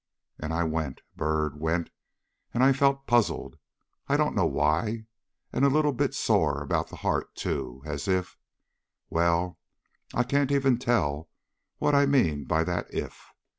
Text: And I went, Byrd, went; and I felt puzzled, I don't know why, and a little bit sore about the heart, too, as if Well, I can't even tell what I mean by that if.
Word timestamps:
And 0.39 0.51
I 0.51 0.63
went, 0.63 1.01
Byrd, 1.15 1.59
went; 1.59 1.91
and 2.55 2.63
I 2.63 2.73
felt 2.73 3.05
puzzled, 3.05 3.59
I 4.09 4.17
don't 4.17 4.33
know 4.33 4.47
why, 4.47 5.05
and 5.53 5.63
a 5.63 5.69
little 5.69 5.93
bit 5.93 6.15
sore 6.15 6.63
about 6.63 6.87
the 6.87 6.95
heart, 6.95 7.35
too, 7.35 7.83
as 7.85 8.07
if 8.07 8.35
Well, 9.11 9.59
I 10.11 10.23
can't 10.23 10.51
even 10.51 10.79
tell 10.79 11.29
what 11.77 11.93
I 11.93 12.07
mean 12.07 12.45
by 12.45 12.63
that 12.63 12.91
if. 12.91 13.29